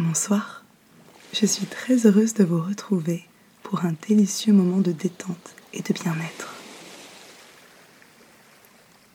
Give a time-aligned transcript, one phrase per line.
[0.00, 0.62] Bonsoir,
[1.32, 3.24] je suis très heureuse de vous retrouver
[3.64, 6.54] pour un délicieux moment de détente et de bien-être.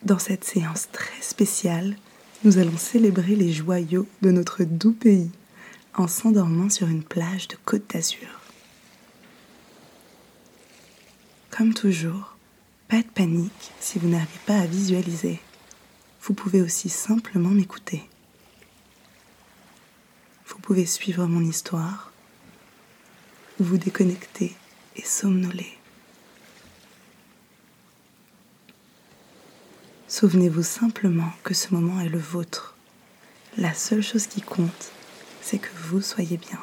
[0.01, 1.95] Dans cette séance très spéciale,
[2.43, 5.31] nous allons célébrer les joyaux de notre doux pays
[5.95, 8.41] en s'endormant sur une plage de Côte d'Azur.
[11.49, 12.35] Comme toujours,
[12.89, 15.39] pas de panique si vous n'arrivez pas à visualiser.
[16.23, 18.03] Vous pouvez aussi simplement m'écouter.
[20.53, 22.11] Vous pouvez suivre mon histoire,
[23.59, 24.55] vous déconnecter
[24.95, 25.77] et somnoler.
[30.07, 32.75] Souvenez-vous simplement que ce moment est le vôtre.
[33.57, 34.91] La seule chose qui compte,
[35.41, 36.59] c'est que vous soyez bien.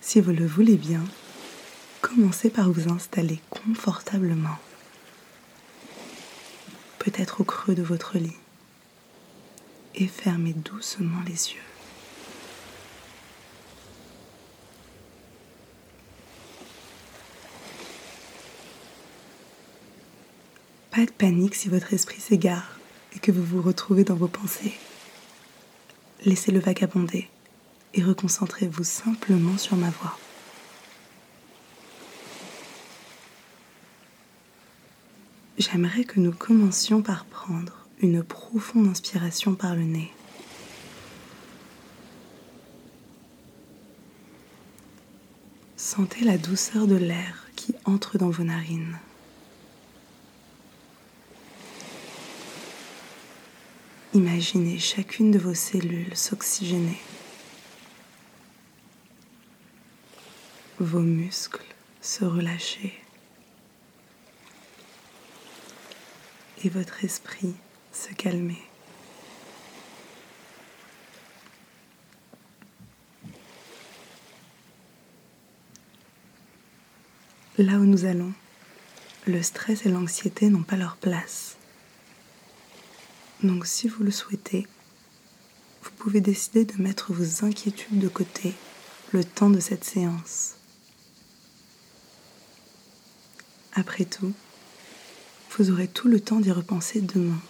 [0.00, 1.04] Si vous le voulez bien,
[2.00, 4.58] commencez par vous installer confortablement,
[6.98, 8.36] peut-être au creux de votre lit,
[9.94, 11.60] et fermez doucement les yeux.
[20.90, 22.78] Pas de panique si votre esprit s'égare
[23.16, 24.74] et que vous vous retrouvez dans vos pensées.
[26.24, 27.28] Laissez-le vagabonder
[27.94, 30.16] et reconcentrez-vous simplement sur ma voix.
[35.58, 40.12] J'aimerais que nous commencions par prendre une profonde inspiration par le nez.
[45.78, 48.98] Sentez la douceur de l'air qui entre dans vos narines.
[54.12, 57.00] Imaginez chacune de vos cellules s'oxygéner.
[60.78, 61.64] Vos muscles
[62.02, 62.92] se relâcher.
[66.62, 67.54] Et votre esprit
[67.94, 68.60] se calmer.
[77.56, 78.32] Là où nous allons,
[79.26, 81.56] le stress et l'anxiété n'ont pas leur place.
[83.44, 84.66] Donc si vous le souhaitez,
[85.82, 88.54] vous pouvez décider de mettre vos inquiétudes de côté
[89.12, 90.54] le temps de cette séance.
[93.72, 94.32] Après tout,
[95.56, 97.40] vous aurez tout le temps d'y repenser demain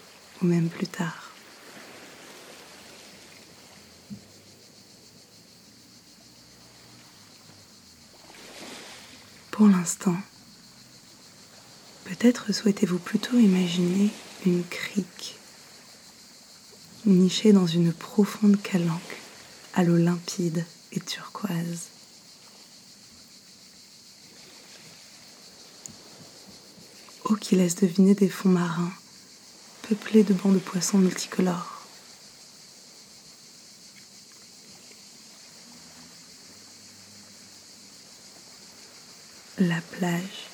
[0.45, 1.33] même plus tard.
[9.51, 10.17] Pour l'instant,
[12.05, 14.11] peut-être souhaitez-vous plutôt imaginer
[14.47, 15.37] une crique
[17.07, 19.19] nichée dans une profonde calanque
[19.75, 21.89] à l'eau limpide et turquoise.
[27.25, 28.93] Eau qui laisse deviner des fonds marins
[29.89, 31.87] peuplés de bancs de poissons multicolores.
[39.59, 40.49] La plage,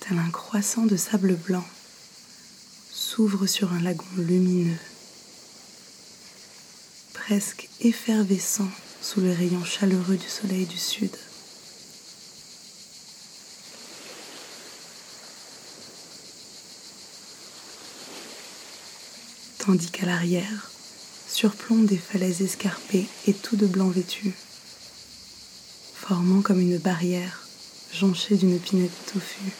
[0.00, 1.64] tel un croissant de sable blanc,
[2.90, 4.76] s'ouvre sur un lagon lumineux
[7.12, 8.70] presque effervescent
[9.02, 11.10] sous les rayons chaleureux du soleil du sud.
[19.68, 20.70] Tandis qu'à l'arrière
[21.28, 24.32] surplombent des falaises escarpées et tout de blanc vêtues,
[25.94, 27.46] formant comme une barrière
[27.92, 29.52] jonchée d'une pinette touffue.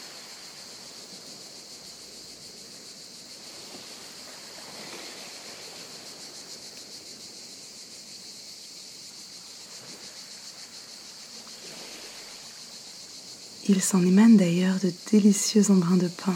[13.67, 16.33] Il s'en émane d'ailleurs de délicieux embruns de pain.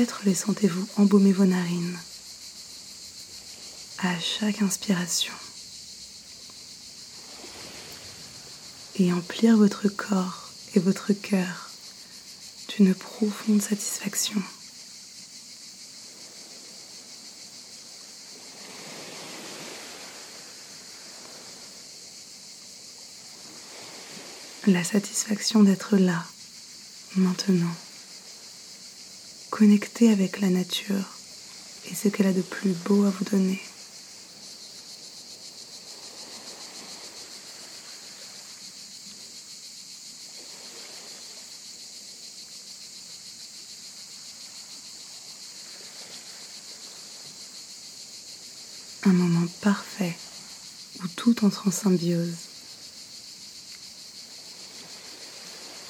[0.00, 1.98] Peut-être les sentez-vous embaumer vos narines.
[3.98, 5.34] À chaque inspiration.
[8.96, 11.68] Et emplir votre corps et votre cœur
[12.70, 14.42] d'une profonde satisfaction.
[24.66, 26.24] la satisfaction d'être là,
[27.16, 27.74] maintenant,
[29.60, 31.18] connecté avec la nature
[31.90, 33.60] et ce qu'elle a de plus beau à vous donner.
[49.04, 50.16] Un moment parfait
[51.02, 52.32] où tout entre en symbiose.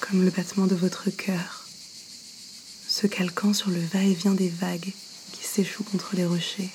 [0.01, 1.60] comme le battement de votre cœur,
[3.01, 4.93] se calquant sur le va-et-vient des vagues
[5.33, 6.69] qui s'échouent contre les rochers.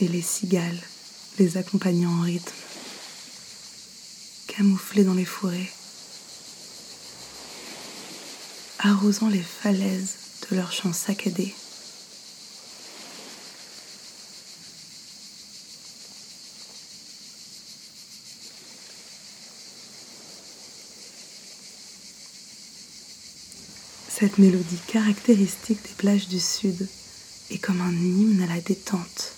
[0.00, 0.80] Et les cigales
[1.38, 2.52] les accompagnant en rythme,
[4.48, 5.70] camouflés dans les fourrés,
[8.80, 10.16] arrosant les falaises
[10.50, 11.54] de leurs chants saccadés.
[24.20, 26.86] Cette mélodie caractéristique des plages du Sud
[27.48, 29.32] est comme un hymne à la détente,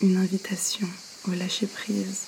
[0.00, 0.88] une invitation
[1.28, 2.22] au lâcher-prise.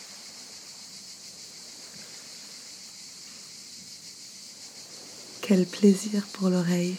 [5.43, 6.95] Quel plaisir pour l'oreille.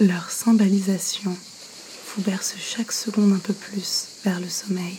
[0.00, 1.36] Leur symbalisation
[2.16, 4.98] vous berce chaque seconde un peu plus vers le sommeil.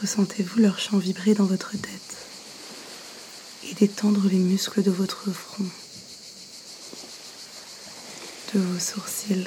[0.00, 2.16] Peut-être sentez-vous leur chant vibrer dans votre tête
[3.64, 5.66] et détendre les muscles de votre front,
[8.54, 9.46] de vos sourcils,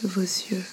[0.00, 0.64] de vos yeux?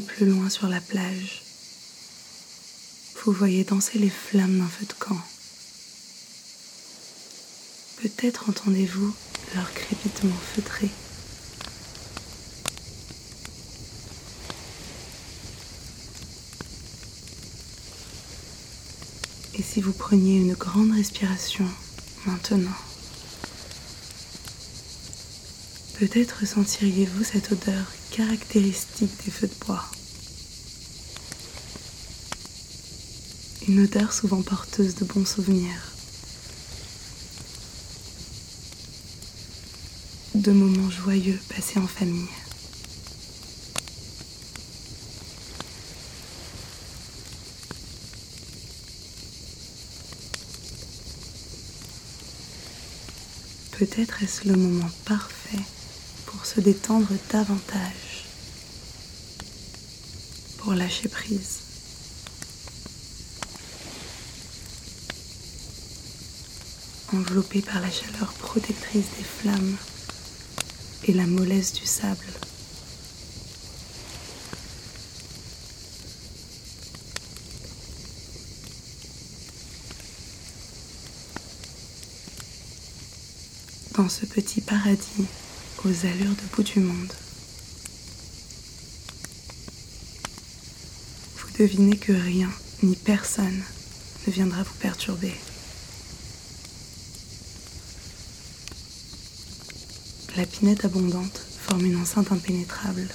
[0.00, 1.42] Plus loin sur la plage,
[3.22, 5.18] vous voyez danser les flammes d'un feu de camp.
[8.00, 9.14] Peut-être entendez-vous
[9.54, 10.88] leur crépitement feutré.
[19.58, 21.68] Et si vous preniez une grande respiration
[22.24, 22.70] maintenant,
[25.98, 29.82] peut-être sentiriez-vous cette odeur caractéristique des feux de bois.
[33.66, 35.92] Une odeur souvent porteuse de bons souvenirs.
[40.34, 42.28] De moments joyeux passés en famille.
[53.78, 55.64] Peut-être est-ce le moment parfait
[56.54, 58.26] se détendre davantage,
[60.58, 61.60] pour lâcher prise.
[67.14, 69.76] Enveloppé par la chaleur protectrice des flammes
[71.04, 72.18] et la mollesse du sable.
[83.96, 85.26] Dans ce petit paradis
[85.84, 87.12] aux allures de bout du monde.
[91.36, 92.50] Vous devinez que rien
[92.82, 93.62] ni personne
[94.26, 95.34] ne viendra vous perturber.
[100.36, 103.08] La pinette abondante forme une enceinte impénétrable,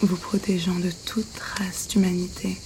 [0.00, 2.56] vous protégeant de toute trace d'humanité.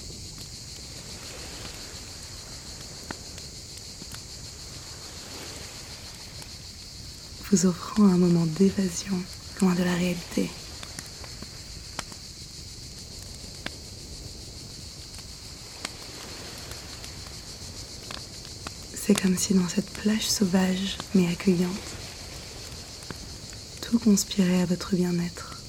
[7.50, 9.16] Vous offrant un moment d'évasion
[9.60, 10.50] loin de la réalité.
[18.94, 21.70] C'est comme si dans cette plage sauvage mais accueillante,
[23.80, 25.62] tout conspirait à votre bien-être.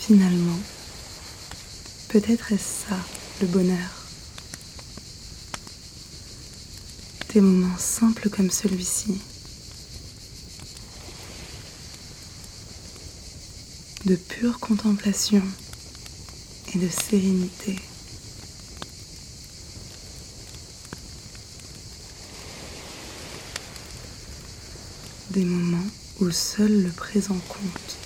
[0.00, 0.58] Finalement,
[2.08, 2.96] peut-être est-ce ça
[3.40, 3.97] le bonheur.
[7.38, 9.16] Des moments simples comme celui-ci.
[14.06, 15.44] De pure contemplation
[16.74, 17.76] et de sérénité.
[25.30, 25.86] Des moments
[26.18, 27.98] où seul le présent compte.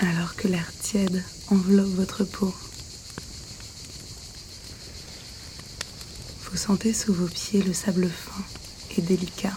[0.00, 1.22] alors que l'air tiède
[6.50, 8.42] Vous sentez sous vos pieds le sable fin
[8.96, 9.56] et délicat.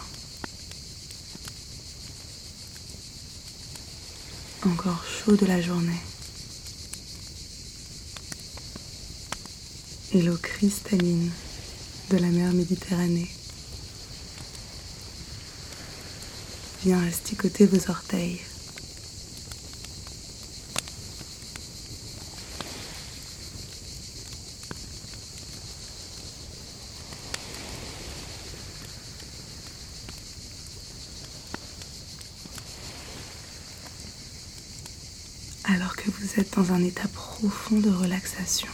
[4.65, 5.91] Encore chaud de la journée.
[10.13, 11.32] Et l'eau cristalline
[12.12, 13.29] de la mer Méditerranée
[16.86, 18.39] vient asticoter vos orteils.
[35.65, 38.70] alors que vous êtes dans un état profond de relaxation.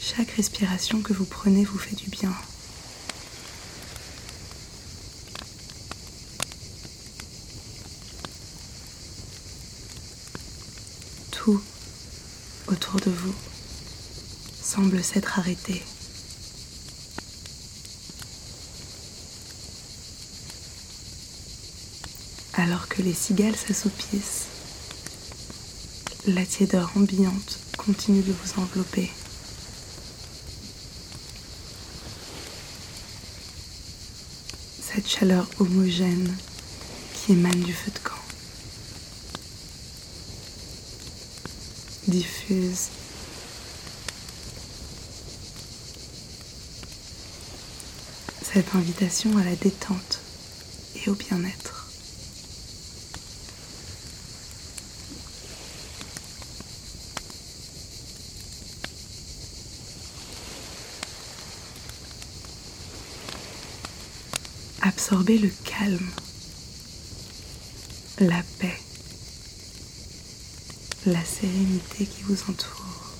[0.00, 2.32] Chaque respiration que vous prenez vous fait du bien.
[11.30, 11.60] Tout
[12.68, 13.34] autour de vous
[14.62, 15.82] semble s'être arrêté.
[22.56, 24.53] alors que les cigales s'assoupissent.
[26.26, 29.10] La tiédeur ambiante continue de vous envelopper.
[34.80, 36.34] Cette chaleur homogène
[37.12, 38.14] qui émane du feu de camp.
[42.08, 42.88] Diffuse.
[48.40, 50.20] Cette invitation à la détente
[50.94, 51.73] et au bien-être.
[65.14, 66.10] Absorbez le calme,
[68.18, 68.76] la paix,
[71.06, 73.12] la sérénité qui vous entoure.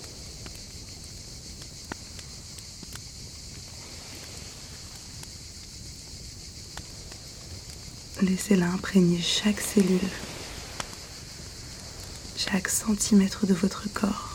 [8.23, 10.01] Laissez-la imprégner chaque cellule,
[12.37, 14.34] chaque centimètre de votre corps.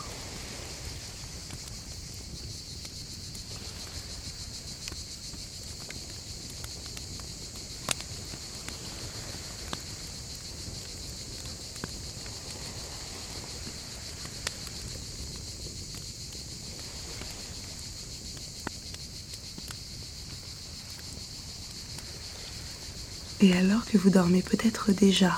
[23.41, 25.33] Et alors que vous dormez peut-être déjà,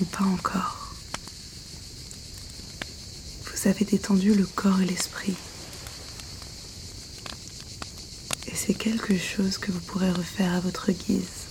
[0.00, 0.94] ou pas encore,
[3.44, 5.36] vous avez détendu le corps et l'esprit.
[8.48, 11.47] Et c'est quelque chose que vous pourrez refaire à votre guise.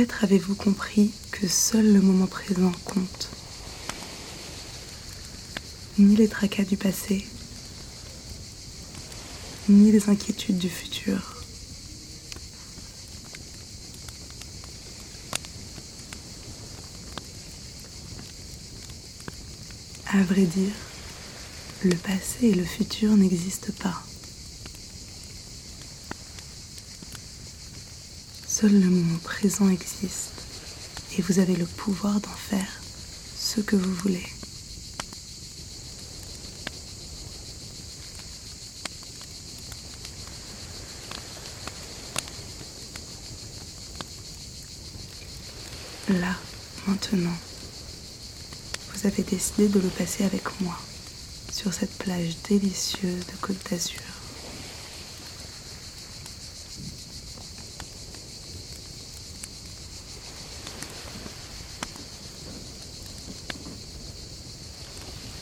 [0.00, 3.28] Peut-être avez-vous compris que seul le moment présent compte.
[5.98, 7.26] Ni les tracas du passé,
[9.68, 11.44] ni les inquiétudes du futur.
[20.14, 20.72] À vrai dire,
[21.84, 24.09] le passé et le futur n'existent pas.
[28.60, 30.32] Seul le moment présent existe
[31.16, 32.82] et vous avez le pouvoir d'en faire
[33.38, 34.26] ce que vous voulez.
[46.10, 46.36] Là,
[46.86, 47.30] maintenant,
[48.92, 50.76] vous avez décidé de le passer avec moi
[51.50, 54.19] sur cette plage délicieuse de Côte d'Azur.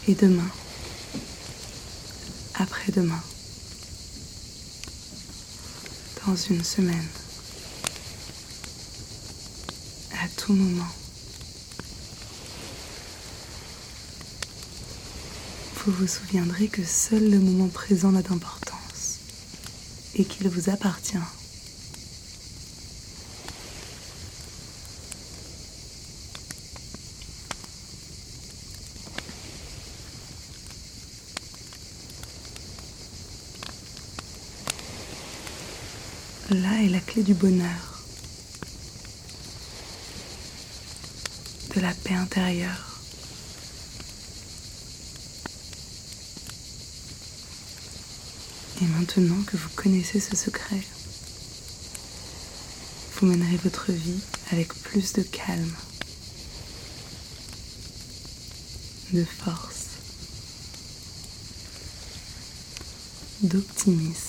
[0.08, 0.48] Et demain,
[2.54, 3.22] après-demain,
[6.26, 7.06] dans une semaine,
[10.14, 10.88] à tout moment,
[15.84, 19.18] vous vous souviendrez que seul le moment présent n'a d'importance
[20.14, 21.18] et qu'il vous appartient.
[36.50, 38.02] Là est la clé du bonheur,
[41.74, 43.02] de la paix intérieure.
[48.80, 50.80] Et maintenant que vous connaissez ce secret,
[53.16, 54.20] vous mènerez votre vie
[54.50, 55.76] avec plus de calme,
[59.12, 59.88] de force,
[63.42, 64.27] d'optimisme.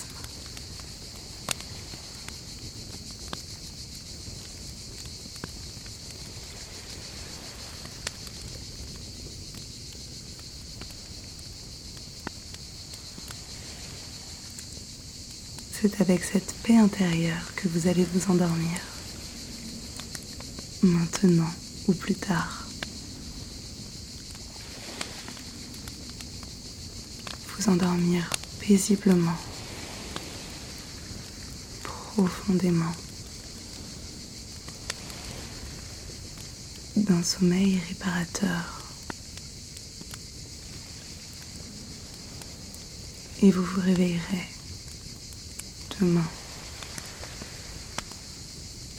[15.90, 18.80] C'est avec cette paix intérieure que vous allez vous endormir.
[20.84, 21.50] Maintenant
[21.88, 22.68] ou plus tard.
[27.48, 28.30] Vous endormir
[28.60, 29.38] paisiblement,
[31.84, 32.94] profondément,
[36.96, 38.84] d'un sommeil réparateur.
[43.42, 44.59] Et vous vous réveillerez
[46.00, 46.28] demain,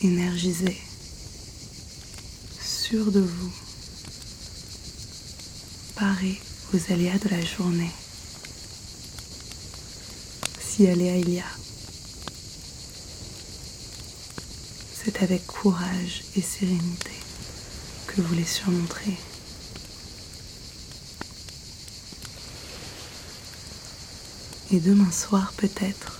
[0.02, 0.76] énergisé,
[2.60, 3.52] sûr de vous,
[5.96, 6.40] paré
[6.74, 7.90] aux aléas de la journée.
[10.60, 11.44] Si aléas il y a,
[14.92, 17.12] c'est avec courage et sérénité
[18.06, 19.16] que vous les surmonterez.
[24.72, 26.19] Et demain soir peut-être,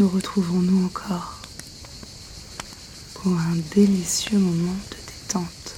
[0.00, 1.42] nous retrouvons-nous encore
[3.12, 5.74] pour un délicieux moment de détente.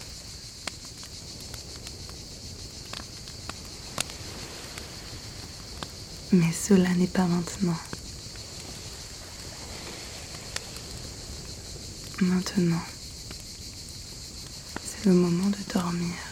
[6.30, 7.76] Mais cela n'est pas maintenant.
[12.20, 12.82] Maintenant,
[14.84, 16.31] c'est le moment de dormir.